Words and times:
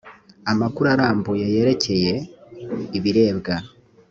amakuru 0.51 0.87
arambuye 0.93 1.45
yerekeye 1.55 2.13
ibirebwa 2.97 3.55